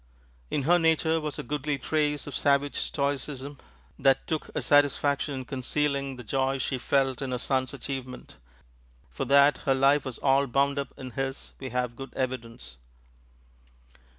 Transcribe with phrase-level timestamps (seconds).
[0.49, 3.59] In her nature was a goodly trace of savage stoicism
[3.99, 8.37] that took a satisfaction in concealing the joy she felt in her son's achievement;
[9.11, 12.77] for that her life was all bound up in his we have good evidence.